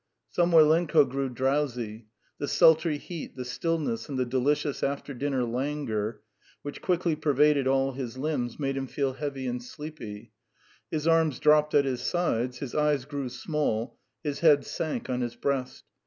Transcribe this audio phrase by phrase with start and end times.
[0.31, 2.07] Samoylenko grew drowsy;
[2.39, 6.21] the sultry heat, the stillness and the delicious after dinner languor,
[6.63, 10.31] which quickly pervaded all his limbs, made him feel heavy and sleepy;
[10.89, 15.35] his arms dropped at his sides, his eyes grew small, his head sank on his
[15.35, 15.83] breast.